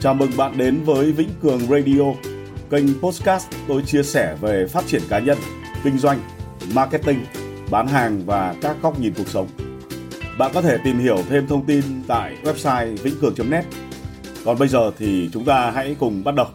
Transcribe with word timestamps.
Chào 0.00 0.14
mừng 0.14 0.30
bạn 0.36 0.58
đến 0.58 0.82
với 0.84 1.12
Vĩnh 1.12 1.28
Cường 1.42 1.60
Radio, 1.60 2.02
kênh 2.70 3.00
podcast 3.00 3.48
tôi 3.68 3.82
chia 3.82 4.02
sẻ 4.02 4.36
về 4.40 4.66
phát 4.66 4.86
triển 4.86 5.02
cá 5.08 5.18
nhân, 5.18 5.38
kinh 5.84 5.98
doanh, 5.98 6.18
marketing, 6.74 7.24
bán 7.70 7.86
hàng 7.86 8.22
và 8.26 8.54
các 8.62 8.76
góc 8.82 9.00
nhìn 9.00 9.14
cuộc 9.16 9.28
sống. 9.28 9.48
Bạn 10.38 10.50
có 10.54 10.62
thể 10.62 10.78
tìm 10.84 10.98
hiểu 10.98 11.18
thêm 11.28 11.46
thông 11.46 11.66
tin 11.66 11.82
tại 12.06 12.36
website 12.44 12.96
vĩnh 12.96 13.50
net 13.50 13.64
Còn 14.44 14.58
bây 14.58 14.68
giờ 14.68 14.90
thì 14.98 15.30
chúng 15.32 15.44
ta 15.44 15.70
hãy 15.70 15.96
cùng 16.00 16.24
bắt 16.24 16.34
đầu. 16.34 16.46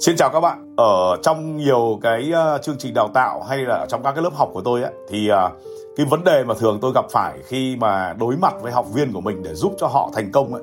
Xin 0.00 0.16
chào 0.16 0.30
các 0.30 0.40
bạn. 0.40 0.74
Ở 0.76 1.16
trong 1.22 1.56
nhiều 1.56 1.98
cái 2.02 2.30
ờ, 2.32 2.58
chương 2.62 2.78
trình 2.78 2.94
đào 2.94 3.08
tạo 3.14 3.42
hay 3.42 3.58
là 3.58 3.86
trong 3.88 4.02
các 4.02 4.12
cái 4.12 4.22
lớp 4.22 4.34
học 4.34 4.50
của 4.52 4.60
tôi 4.60 4.82
ấy, 4.82 4.92
thì 5.08 5.28
ờ, 5.28 5.50
cái 5.96 6.06
vấn 6.06 6.24
đề 6.24 6.44
mà 6.44 6.54
thường 6.54 6.78
tôi 6.82 6.92
gặp 6.94 7.04
phải 7.10 7.38
khi 7.44 7.76
mà 7.76 8.14
đối 8.18 8.36
mặt 8.36 8.54
với 8.60 8.72
học 8.72 8.86
viên 8.94 9.12
của 9.12 9.20
mình 9.20 9.42
để 9.42 9.54
giúp 9.54 9.74
cho 9.78 9.86
họ 9.86 10.10
thành 10.14 10.32
công 10.32 10.54
ấy 10.54 10.62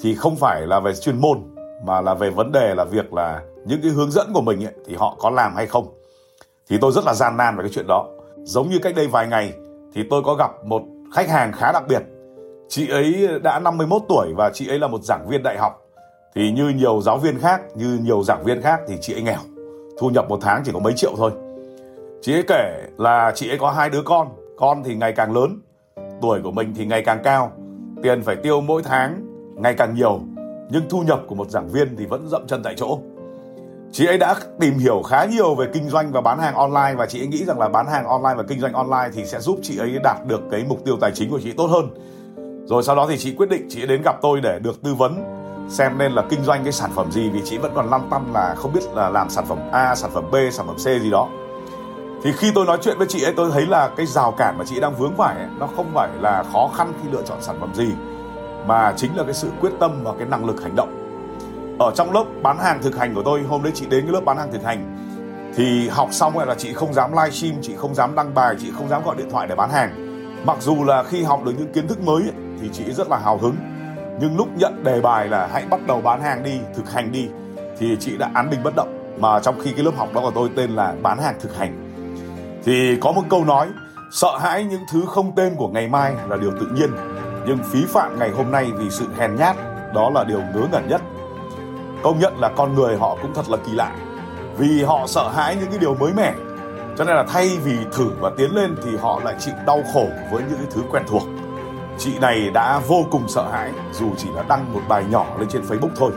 thì 0.00 0.14
không 0.14 0.36
phải 0.36 0.60
là 0.66 0.80
về 0.80 0.94
chuyên 0.94 1.20
môn 1.20 1.38
mà 1.84 2.00
là 2.00 2.14
về 2.14 2.30
vấn 2.30 2.52
đề 2.52 2.74
là 2.74 2.84
việc 2.84 3.12
là 3.12 3.42
những 3.66 3.82
cái 3.82 3.90
hướng 3.90 4.10
dẫn 4.10 4.30
của 4.34 4.40
mình 4.40 4.64
ấy, 4.64 4.74
thì 4.86 4.94
họ 4.94 5.16
có 5.18 5.30
làm 5.30 5.54
hay 5.56 5.66
không. 5.66 5.86
Thì 6.68 6.78
tôi 6.80 6.92
rất 6.92 7.04
là 7.04 7.14
gian 7.14 7.36
nan 7.36 7.56
về 7.56 7.62
cái 7.62 7.70
chuyện 7.74 7.86
đó. 7.88 8.06
Giống 8.42 8.70
như 8.70 8.78
cách 8.78 8.94
đây 8.96 9.06
vài 9.06 9.26
ngày 9.26 9.52
thì 9.94 10.02
tôi 10.10 10.22
có 10.24 10.34
gặp 10.34 10.50
một 10.64 10.82
khách 11.14 11.28
hàng 11.28 11.52
khá 11.52 11.72
đặc 11.72 11.82
biệt. 11.88 12.02
Chị 12.68 12.88
ấy 12.88 13.28
đã 13.42 13.58
51 13.58 14.02
tuổi 14.08 14.32
và 14.36 14.50
chị 14.54 14.68
ấy 14.68 14.78
là 14.78 14.88
một 14.88 15.02
giảng 15.02 15.28
viên 15.28 15.42
đại 15.42 15.58
học 15.58 15.81
thì 16.34 16.50
như 16.50 16.68
nhiều 16.68 17.00
giáo 17.00 17.18
viên 17.18 17.38
khác, 17.38 17.60
như 17.74 17.98
nhiều 18.02 18.22
giảng 18.22 18.44
viên 18.44 18.62
khác 18.62 18.80
thì 18.88 18.94
chị 19.00 19.14
ấy 19.14 19.22
nghèo. 19.22 19.38
Thu 19.98 20.10
nhập 20.10 20.28
một 20.28 20.38
tháng 20.42 20.62
chỉ 20.64 20.70
có 20.74 20.78
mấy 20.78 20.92
triệu 20.96 21.12
thôi. 21.16 21.30
Chị 22.22 22.34
ấy 22.34 22.42
kể 22.48 22.82
là 22.98 23.32
chị 23.34 23.48
ấy 23.50 23.58
có 23.58 23.70
hai 23.70 23.90
đứa 23.90 24.02
con. 24.04 24.28
Con 24.56 24.82
thì 24.84 24.94
ngày 24.94 25.12
càng 25.12 25.34
lớn, 25.34 25.60
tuổi 26.22 26.40
của 26.44 26.50
mình 26.50 26.74
thì 26.76 26.86
ngày 26.86 27.02
càng 27.02 27.20
cao. 27.24 27.52
Tiền 28.02 28.22
phải 28.22 28.36
tiêu 28.36 28.60
mỗi 28.60 28.82
tháng 28.82 29.26
ngày 29.56 29.74
càng 29.74 29.94
nhiều, 29.94 30.20
nhưng 30.70 30.82
thu 30.90 31.02
nhập 31.02 31.20
của 31.26 31.34
một 31.34 31.50
giảng 31.50 31.68
viên 31.68 31.96
thì 31.96 32.06
vẫn 32.06 32.28
dậm 32.28 32.46
chân 32.46 32.62
tại 32.62 32.74
chỗ. 32.76 32.98
Chị 33.92 34.06
ấy 34.06 34.18
đã 34.18 34.34
tìm 34.60 34.78
hiểu 34.78 35.02
khá 35.02 35.24
nhiều 35.24 35.54
về 35.54 35.66
kinh 35.72 35.88
doanh 35.88 36.12
và 36.12 36.20
bán 36.20 36.38
hàng 36.38 36.54
online 36.54 36.94
và 36.96 37.06
chị 37.06 37.20
ấy 37.20 37.26
nghĩ 37.26 37.44
rằng 37.44 37.58
là 37.58 37.68
bán 37.68 37.86
hàng 37.86 38.06
online 38.06 38.34
và 38.36 38.42
kinh 38.48 38.60
doanh 38.60 38.72
online 38.72 39.10
thì 39.14 39.24
sẽ 39.24 39.40
giúp 39.40 39.58
chị 39.62 39.78
ấy 39.78 39.98
đạt 40.04 40.26
được 40.26 40.40
cái 40.50 40.64
mục 40.68 40.84
tiêu 40.84 40.96
tài 41.00 41.10
chính 41.14 41.30
của 41.30 41.40
chị 41.42 41.52
tốt 41.52 41.66
hơn. 41.66 41.88
Rồi 42.66 42.82
sau 42.82 42.96
đó 42.96 43.06
thì 43.10 43.18
chị 43.18 43.34
quyết 43.34 43.48
định 43.48 43.66
chị 43.68 43.80
ấy 43.80 43.86
đến 43.86 44.02
gặp 44.04 44.16
tôi 44.22 44.40
để 44.40 44.58
được 44.62 44.82
tư 44.82 44.94
vấn 44.94 45.41
xem 45.72 45.98
nên 45.98 46.12
là 46.12 46.22
kinh 46.28 46.44
doanh 46.44 46.64
cái 46.64 46.72
sản 46.72 46.90
phẩm 46.94 47.12
gì 47.12 47.30
vì 47.30 47.42
chị 47.44 47.58
vẫn 47.58 47.72
còn 47.74 47.90
lăn 47.90 48.08
tăn 48.10 48.32
là 48.34 48.54
không 48.56 48.72
biết 48.72 48.80
là 48.94 49.08
làm 49.08 49.30
sản 49.30 49.44
phẩm 49.46 49.58
A, 49.72 49.94
sản 49.94 50.10
phẩm 50.14 50.24
B, 50.30 50.34
sản 50.52 50.66
phẩm 50.66 50.76
C 50.76 51.02
gì 51.02 51.10
đó. 51.10 51.28
Thì 52.22 52.32
khi 52.32 52.52
tôi 52.54 52.66
nói 52.66 52.78
chuyện 52.82 52.98
với 52.98 53.06
chị 53.06 53.22
ấy 53.22 53.32
tôi 53.36 53.50
thấy 53.50 53.66
là 53.66 53.90
cái 53.96 54.06
rào 54.06 54.32
cản 54.32 54.58
mà 54.58 54.64
chị 54.64 54.80
đang 54.80 54.94
vướng 54.94 55.16
phải 55.16 55.36
ấy, 55.36 55.46
nó 55.58 55.68
không 55.76 55.90
phải 55.94 56.08
là 56.20 56.44
khó 56.52 56.70
khăn 56.76 56.92
khi 57.02 57.08
lựa 57.12 57.22
chọn 57.22 57.42
sản 57.42 57.56
phẩm 57.60 57.74
gì 57.74 57.88
mà 58.66 58.94
chính 58.96 59.16
là 59.16 59.24
cái 59.24 59.34
sự 59.34 59.48
quyết 59.60 59.72
tâm 59.80 60.00
và 60.04 60.12
cái 60.18 60.28
năng 60.28 60.44
lực 60.44 60.62
hành 60.62 60.76
động. 60.76 60.98
Ở 61.78 61.92
trong 61.94 62.12
lớp 62.12 62.24
bán 62.42 62.58
hàng 62.58 62.82
thực 62.82 62.96
hành 62.96 63.14
của 63.14 63.22
tôi 63.24 63.42
hôm 63.42 63.62
đấy 63.62 63.72
chị 63.74 63.86
đến 63.86 64.02
cái 64.02 64.12
lớp 64.12 64.20
bán 64.24 64.36
hàng 64.36 64.52
thực 64.52 64.64
hành 64.64 64.96
thì 65.56 65.88
học 65.88 66.08
xong 66.12 66.36
rồi 66.36 66.46
là 66.46 66.54
chị 66.54 66.72
không 66.72 66.94
dám 66.94 67.12
livestream 67.12 67.62
chị 67.62 67.74
không 67.76 67.94
dám 67.94 68.14
đăng 68.14 68.34
bài 68.34 68.54
chị 68.60 68.70
không 68.76 68.88
dám 68.88 69.04
gọi 69.04 69.16
điện 69.16 69.30
thoại 69.30 69.46
để 69.46 69.54
bán 69.54 69.70
hàng. 69.70 70.08
Mặc 70.46 70.56
dù 70.60 70.84
là 70.84 71.02
khi 71.02 71.22
học 71.22 71.44
được 71.44 71.52
những 71.58 71.72
kiến 71.72 71.88
thức 71.88 72.00
mới 72.00 72.22
ấy, 72.22 72.32
thì 72.60 72.70
chị 72.72 72.92
rất 72.92 73.08
là 73.10 73.18
hào 73.18 73.38
hứng 73.38 73.56
nhưng 74.20 74.36
lúc 74.36 74.48
nhận 74.56 74.84
đề 74.84 75.00
bài 75.00 75.28
là 75.28 75.48
hãy 75.52 75.64
bắt 75.70 75.80
đầu 75.86 76.00
bán 76.00 76.22
hàng 76.22 76.42
đi, 76.42 76.60
thực 76.74 76.92
hành 76.92 77.12
đi, 77.12 77.28
thì 77.78 77.96
chị 78.00 78.16
đã 78.18 78.30
án 78.34 78.50
bình 78.50 78.60
bất 78.62 78.76
động. 78.76 79.14
Mà 79.18 79.40
trong 79.40 79.60
khi 79.60 79.72
cái 79.72 79.84
lớp 79.84 79.90
học 79.96 80.08
đó 80.14 80.20
của 80.20 80.30
tôi 80.34 80.50
tên 80.56 80.70
là 80.70 80.94
bán 81.02 81.18
hàng 81.18 81.34
thực 81.40 81.56
hành. 81.56 81.88
Thì 82.64 82.96
có 83.00 83.12
một 83.12 83.22
câu 83.30 83.44
nói, 83.44 83.68
sợ 84.12 84.38
hãi 84.40 84.64
những 84.64 84.82
thứ 84.92 85.02
không 85.06 85.32
tên 85.36 85.54
của 85.56 85.68
ngày 85.68 85.88
mai 85.88 86.14
là 86.28 86.36
điều 86.36 86.50
tự 86.50 86.66
nhiên, 86.74 86.90
nhưng 87.46 87.58
phí 87.58 87.84
phạm 87.88 88.18
ngày 88.18 88.30
hôm 88.30 88.50
nay 88.50 88.66
vì 88.78 88.90
sự 88.90 89.06
hèn 89.18 89.36
nhát, 89.36 89.56
đó 89.94 90.10
là 90.10 90.24
điều 90.24 90.38
ngớ 90.38 90.66
ngẩn 90.72 90.88
nhất. 90.88 91.02
Công 92.02 92.18
nhận 92.18 92.40
là 92.40 92.48
con 92.56 92.74
người 92.74 92.96
họ 92.96 93.16
cũng 93.22 93.34
thật 93.34 93.48
là 93.48 93.56
kỳ 93.66 93.72
lạ, 93.72 93.92
vì 94.58 94.82
họ 94.82 95.06
sợ 95.06 95.28
hãi 95.28 95.56
những 95.56 95.70
cái 95.70 95.78
điều 95.78 95.94
mới 95.94 96.12
mẻ. 96.12 96.34
Cho 96.98 97.04
nên 97.04 97.16
là 97.16 97.24
thay 97.28 97.50
vì 97.64 97.76
thử 97.92 98.10
và 98.20 98.30
tiến 98.36 98.54
lên 98.54 98.74
thì 98.84 98.96
họ 98.96 99.20
lại 99.24 99.34
chịu 99.38 99.54
đau 99.66 99.82
khổ 99.94 100.06
với 100.30 100.42
những 100.42 100.58
cái 100.58 100.66
thứ 100.70 100.82
quen 100.90 101.02
thuộc 101.08 101.22
chị 102.04 102.18
này 102.18 102.50
đã 102.50 102.80
vô 102.88 103.04
cùng 103.10 103.28
sợ 103.28 103.48
hãi 103.52 103.72
dù 103.92 104.06
chỉ 104.16 104.28
là 104.34 104.42
đăng 104.48 104.72
một 104.74 104.80
bài 104.88 105.04
nhỏ 105.10 105.26
lên 105.38 105.48
trên 105.48 105.62
facebook 105.62 105.94
thôi 105.96 106.12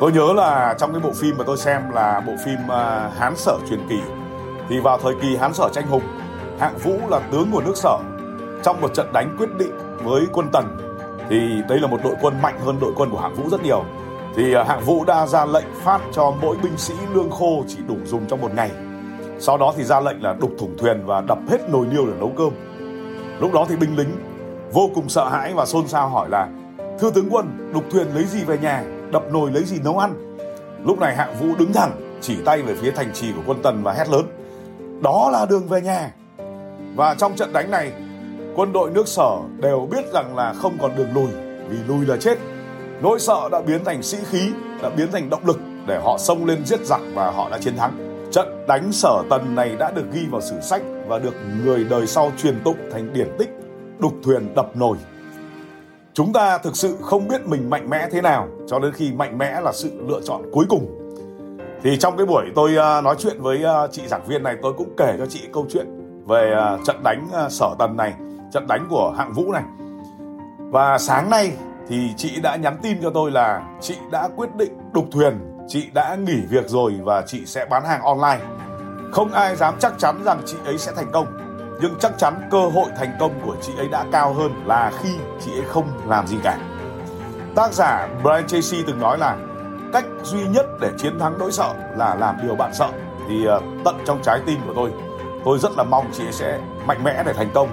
tôi 0.00 0.12
nhớ 0.12 0.32
là 0.36 0.74
trong 0.78 0.92
cái 0.92 1.00
bộ 1.00 1.10
phim 1.12 1.38
mà 1.38 1.44
tôi 1.46 1.56
xem 1.56 1.90
là 1.90 2.22
bộ 2.26 2.32
phim 2.44 2.58
ờ, 2.68 3.10
hán 3.18 3.36
sở 3.36 3.58
truyền 3.68 3.88
kỳ 3.88 4.00
thì 4.68 4.78
vào 4.78 4.98
thời 4.98 5.14
kỳ 5.22 5.36
Hán 5.36 5.54
Sở 5.54 5.68
tranh 5.72 5.86
hùng, 5.86 6.02
Hạng 6.58 6.78
Vũ 6.78 6.98
là 7.08 7.18
tướng 7.18 7.52
của 7.52 7.60
nước 7.60 7.76
Sở 7.76 7.98
trong 8.62 8.80
một 8.80 8.94
trận 8.94 9.12
đánh 9.12 9.36
quyết 9.38 9.48
định 9.58 9.72
với 10.04 10.26
quân 10.32 10.48
Tần 10.52 10.76
thì 11.30 11.38
đây 11.68 11.80
là 11.80 11.86
một 11.86 11.98
đội 12.04 12.14
quân 12.20 12.42
mạnh 12.42 12.60
hơn 12.64 12.76
đội 12.80 12.92
quân 12.96 13.10
của 13.10 13.18
Hạng 13.18 13.34
Vũ 13.34 13.48
rất 13.48 13.62
nhiều. 13.62 13.84
Thì 14.36 14.52
ờ, 14.52 14.62
Hạng 14.62 14.80
Vũ 14.80 15.04
đã 15.04 15.26
ra 15.26 15.44
lệnh 15.44 15.74
phát 15.84 16.00
cho 16.12 16.32
mỗi 16.42 16.56
binh 16.62 16.76
sĩ 16.76 16.94
lương 17.14 17.30
khô 17.30 17.64
chỉ 17.68 17.78
đủ 17.88 17.96
dùng 18.04 18.26
trong 18.26 18.40
một 18.40 18.54
ngày. 18.54 18.70
Sau 19.38 19.58
đó 19.58 19.74
thì 19.76 19.84
ra 19.84 20.00
lệnh 20.00 20.22
là 20.22 20.34
đục 20.40 20.50
thủng 20.58 20.76
thuyền 20.78 21.06
và 21.06 21.20
đập 21.20 21.38
hết 21.48 21.70
nồi 21.70 21.86
niêu 21.86 22.06
để 22.06 22.12
nấu 22.18 22.32
cơm. 22.36 22.50
Lúc 23.40 23.52
đó 23.52 23.66
thì 23.68 23.76
binh 23.76 23.96
lính 23.96 24.10
vô 24.74 24.90
cùng 24.94 25.08
sợ 25.08 25.28
hãi 25.28 25.52
và 25.54 25.66
xôn 25.66 25.88
xao 25.88 26.08
hỏi 26.08 26.28
là 26.28 26.48
Thưa 27.00 27.10
tướng 27.10 27.28
quân, 27.30 27.70
đục 27.74 27.84
thuyền 27.90 28.06
lấy 28.14 28.24
gì 28.24 28.44
về 28.44 28.58
nhà, 28.58 28.84
đập 29.12 29.22
nồi 29.32 29.50
lấy 29.50 29.64
gì 29.64 29.76
nấu 29.84 29.98
ăn? 29.98 30.36
Lúc 30.84 30.98
này 30.98 31.16
Hạng 31.16 31.34
Vũ 31.40 31.46
đứng 31.58 31.72
thẳng, 31.72 32.18
chỉ 32.20 32.36
tay 32.44 32.62
về 32.62 32.74
phía 32.74 32.90
thành 32.90 33.12
trì 33.12 33.32
của 33.32 33.42
quân 33.46 33.62
Tần 33.62 33.82
và 33.82 33.92
hét 33.92 34.08
lớn 34.08 34.26
đó 35.02 35.30
là 35.32 35.46
đường 35.46 35.68
về 35.68 35.80
nhà. 35.80 36.10
Và 36.96 37.14
trong 37.14 37.36
trận 37.36 37.52
đánh 37.52 37.70
này 37.70 37.92
quân 38.56 38.72
đội 38.72 38.90
nước 38.90 39.08
sở 39.08 39.30
đều 39.58 39.88
biết 39.90 40.12
rằng 40.12 40.36
là 40.36 40.52
không 40.52 40.78
còn 40.80 40.96
đường 40.96 41.14
lùi 41.14 41.28
vì 41.68 41.76
lùi 41.88 42.06
là 42.06 42.16
chết. 42.16 42.38
Nỗi 43.02 43.20
sợ 43.20 43.48
đã 43.52 43.60
biến 43.60 43.84
thành 43.84 44.02
sĩ 44.02 44.18
khí 44.30 44.52
đã 44.82 44.90
biến 44.90 45.12
thành 45.12 45.30
động 45.30 45.46
lực 45.46 45.60
để 45.86 46.00
họ 46.04 46.18
xông 46.18 46.46
lên 46.46 46.66
giết 46.66 46.80
giặc 46.84 47.00
và 47.14 47.30
họ 47.30 47.50
đã 47.50 47.58
chiến 47.58 47.76
thắng. 47.76 48.26
Trận 48.32 48.66
đánh 48.68 48.92
sở 48.92 49.22
tần 49.30 49.54
này 49.54 49.76
đã 49.78 49.90
được 49.90 50.04
ghi 50.12 50.26
vào 50.30 50.40
sử 50.40 50.60
sách 50.60 50.82
và 51.06 51.18
được 51.18 51.34
người 51.64 51.84
đời 51.84 52.06
sau 52.06 52.32
truyền 52.38 52.60
tụng 52.64 52.78
thành 52.92 53.12
điển 53.12 53.28
tích 53.38 53.63
đục 53.98 54.12
thuyền 54.22 54.54
đập 54.54 54.76
nồi. 54.76 54.96
Chúng 56.14 56.32
ta 56.32 56.58
thực 56.58 56.76
sự 56.76 56.96
không 57.00 57.28
biết 57.28 57.46
mình 57.46 57.70
mạnh 57.70 57.90
mẽ 57.90 58.08
thế 58.10 58.22
nào 58.22 58.48
cho 58.66 58.78
đến 58.78 58.92
khi 58.92 59.12
mạnh 59.12 59.38
mẽ 59.38 59.60
là 59.60 59.72
sự 59.72 59.90
lựa 60.08 60.20
chọn 60.24 60.42
cuối 60.52 60.64
cùng. 60.68 61.00
Thì 61.82 61.96
trong 61.96 62.16
cái 62.16 62.26
buổi 62.26 62.44
tôi 62.54 62.76
à, 62.76 63.00
nói 63.00 63.14
chuyện 63.18 63.42
với 63.42 63.64
à, 63.64 63.86
chị 63.92 64.02
giảng 64.06 64.26
viên 64.26 64.42
này, 64.42 64.56
tôi 64.62 64.72
cũng 64.72 64.94
kể 64.96 65.14
cho 65.18 65.26
chị 65.26 65.40
câu 65.52 65.66
chuyện 65.70 65.86
về 66.26 66.52
à, 66.56 66.78
trận 66.84 67.02
đánh 67.02 67.28
sở 67.50 67.74
tần 67.78 67.96
này, 67.96 68.14
trận 68.52 68.66
đánh 68.66 68.86
của 68.90 69.14
hạng 69.18 69.32
vũ 69.32 69.52
này. 69.52 69.62
Và 70.58 70.98
sáng 70.98 71.30
nay 71.30 71.52
thì 71.88 71.96
chị 72.16 72.40
đã 72.42 72.56
nhắn 72.56 72.76
tin 72.82 73.02
cho 73.02 73.10
tôi 73.10 73.30
là 73.30 73.62
chị 73.80 73.94
đã 74.10 74.28
quyết 74.36 74.56
định 74.56 74.72
đục 74.92 75.04
thuyền, 75.12 75.38
chị 75.68 75.90
đã 75.94 76.16
nghỉ 76.16 76.40
việc 76.50 76.68
rồi 76.68 76.94
và 77.02 77.22
chị 77.26 77.46
sẽ 77.46 77.66
bán 77.70 77.84
hàng 77.84 78.02
online. 78.02 78.40
Không 79.12 79.32
ai 79.32 79.56
dám 79.56 79.74
chắc 79.78 79.92
chắn 79.98 80.22
rằng 80.24 80.40
chị 80.46 80.56
ấy 80.64 80.78
sẽ 80.78 80.92
thành 80.96 81.10
công 81.12 81.43
nhưng 81.80 81.94
chắc 81.98 82.12
chắn 82.18 82.48
cơ 82.50 82.58
hội 82.58 82.90
thành 82.96 83.16
công 83.20 83.40
của 83.46 83.56
chị 83.62 83.72
ấy 83.76 83.88
đã 83.88 84.04
cao 84.12 84.32
hơn 84.32 84.52
là 84.66 84.92
khi 85.02 85.16
chị 85.44 85.52
ấy 85.52 85.64
không 85.68 85.88
làm 86.06 86.26
gì 86.26 86.36
cả. 86.42 86.58
Tác 87.54 87.72
giả 87.72 88.08
Brian 88.22 88.46
Tracy 88.46 88.84
từng 88.86 89.00
nói 89.00 89.18
là 89.18 89.36
cách 89.92 90.04
duy 90.22 90.46
nhất 90.48 90.66
để 90.80 90.90
chiến 90.98 91.18
thắng 91.18 91.38
nỗi 91.38 91.52
sợ 91.52 91.74
là 91.96 92.14
làm 92.14 92.36
điều 92.42 92.54
bạn 92.54 92.74
sợ. 92.74 92.88
Thì 93.28 93.44
ờ, 93.44 93.60
tận 93.84 93.96
trong 94.06 94.22
trái 94.22 94.40
tim 94.46 94.58
của 94.66 94.72
tôi 94.76 94.92
tôi 95.44 95.58
rất 95.58 95.76
là 95.76 95.84
mong 95.84 96.10
chị 96.12 96.24
ấy 96.26 96.32
sẽ 96.32 96.60
mạnh 96.86 97.04
mẽ 97.04 97.22
để 97.26 97.32
thành 97.32 97.50
công. 97.54 97.68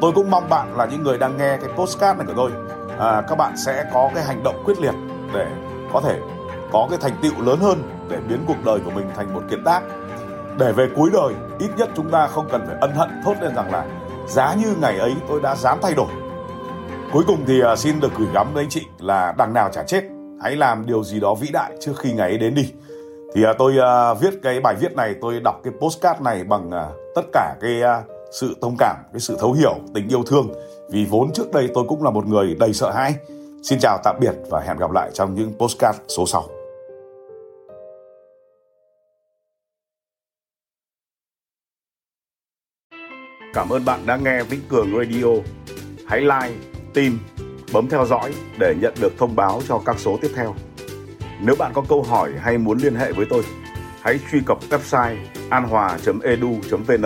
Tôi 0.00 0.12
cũng 0.12 0.30
mong 0.30 0.48
bạn 0.48 0.76
là 0.76 0.86
những 0.86 1.02
người 1.02 1.18
đang 1.18 1.36
nghe 1.36 1.56
cái 1.56 1.70
postcard 1.76 2.18
này 2.18 2.26
của 2.26 2.34
tôi 2.36 2.50
à, 2.98 3.22
các 3.28 3.38
bạn 3.38 3.56
sẽ 3.56 3.84
có 3.92 4.10
cái 4.14 4.24
hành 4.24 4.42
động 4.42 4.62
quyết 4.64 4.80
liệt 4.80 4.94
để 5.34 5.46
có 5.92 6.00
thể 6.00 6.20
có 6.72 6.86
cái 6.90 6.98
thành 7.02 7.16
tựu 7.22 7.44
lớn 7.44 7.58
hơn 7.60 7.82
để 8.08 8.16
biến 8.28 8.44
cuộc 8.46 8.64
đời 8.64 8.80
của 8.84 8.90
mình 8.90 9.10
thành 9.16 9.34
một 9.34 9.42
kiệt 9.50 9.58
tác 9.64 9.82
để 10.58 10.72
về 10.72 10.88
cuối 10.96 11.10
đời, 11.12 11.34
ít 11.58 11.70
nhất 11.76 11.88
chúng 11.96 12.10
ta 12.10 12.26
không 12.26 12.48
cần 12.52 12.66
phải 12.66 12.76
ân 12.80 12.90
hận 12.94 13.08
thốt 13.24 13.34
lên 13.40 13.54
rằng 13.54 13.72
là, 13.72 13.86
giá 14.28 14.54
như 14.54 14.74
ngày 14.80 14.98
ấy 14.98 15.14
tôi 15.28 15.40
đã 15.40 15.56
dám 15.56 15.78
thay 15.82 15.94
đổi. 15.94 16.08
Cuối 17.12 17.24
cùng 17.26 17.44
thì 17.46 17.60
à, 17.60 17.76
xin 17.76 18.00
được 18.00 18.12
gửi 18.18 18.28
gắm 18.34 18.54
với 18.54 18.62
anh 18.62 18.70
chị 18.70 18.82
là 18.98 19.34
đằng 19.38 19.54
nào 19.54 19.68
chả 19.72 19.82
chết, 19.82 20.02
hãy 20.42 20.56
làm 20.56 20.86
điều 20.86 21.04
gì 21.04 21.20
đó 21.20 21.34
vĩ 21.34 21.48
đại 21.52 21.72
trước 21.80 21.92
khi 21.98 22.12
ngày 22.12 22.28
ấy 22.28 22.38
đến 22.38 22.54
đi. 22.54 22.72
Thì 23.34 23.44
à, 23.44 23.52
tôi 23.58 23.72
à, 23.78 24.14
viết 24.14 24.34
cái 24.42 24.60
bài 24.60 24.74
viết 24.80 24.96
này, 24.96 25.14
tôi 25.20 25.40
đọc 25.40 25.60
cái 25.64 25.72
postcard 25.80 26.20
này 26.20 26.44
bằng 26.44 26.70
tất 27.14 27.22
cả 27.32 27.54
cái 27.60 27.82
sự 28.40 28.56
thông 28.62 28.76
cảm, 28.78 28.96
cái 29.12 29.20
sự 29.20 29.36
thấu 29.40 29.52
hiểu, 29.52 29.74
tình 29.94 30.08
yêu 30.08 30.22
thương. 30.26 30.48
Vì 30.90 31.06
vốn 31.10 31.32
trước 31.32 31.52
đây 31.52 31.68
tôi 31.74 31.84
cũng 31.88 32.02
là 32.02 32.10
một 32.10 32.26
người 32.26 32.54
đầy 32.54 32.72
sợ 32.72 32.90
hãi. 32.90 33.14
Xin 33.62 33.78
chào, 33.78 33.98
tạm 34.04 34.16
biệt 34.20 34.34
và 34.50 34.60
hẹn 34.60 34.76
gặp 34.76 34.90
lại 34.90 35.10
trong 35.14 35.34
những 35.34 35.52
postcard 35.58 35.98
số 36.08 36.26
sau. 36.26 36.44
Cảm 43.54 43.68
ơn 43.68 43.84
bạn 43.84 44.06
đã 44.06 44.16
nghe 44.16 44.42
Vĩnh 44.42 44.60
Cường 44.68 44.98
Radio. 44.98 45.28
Hãy 46.06 46.20
like, 46.20 46.54
tin 46.94 47.18
bấm 47.72 47.88
theo 47.88 48.06
dõi 48.06 48.34
để 48.58 48.74
nhận 48.80 48.94
được 49.00 49.12
thông 49.18 49.36
báo 49.36 49.62
cho 49.68 49.82
các 49.86 49.98
số 49.98 50.18
tiếp 50.22 50.30
theo. 50.34 50.54
Nếu 51.40 51.56
bạn 51.58 51.72
có 51.74 51.82
câu 51.88 52.02
hỏi 52.02 52.32
hay 52.40 52.58
muốn 52.58 52.78
liên 52.78 52.94
hệ 52.94 53.12
với 53.12 53.26
tôi, 53.30 53.42
hãy 54.00 54.18
truy 54.32 54.40
cập 54.46 54.58
website 54.70 55.16
anhòa.edu.vn 55.50 57.04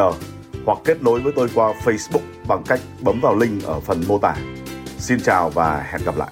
hoặc 0.65 0.79
kết 0.85 1.03
nối 1.03 1.21
với 1.21 1.33
tôi 1.37 1.49
qua 1.55 1.73
Facebook 1.85 2.21
bằng 2.49 2.63
cách 2.69 2.81
bấm 3.01 3.21
vào 3.21 3.37
link 3.37 3.65
ở 3.65 3.81
phần 3.81 4.03
mô 4.09 4.19
tả. 4.19 4.35
xin 4.99 5.21
chào 5.21 5.51
và 5.51 5.87
hẹn 5.91 6.01
gặp 6.05 6.17
lại 6.17 6.31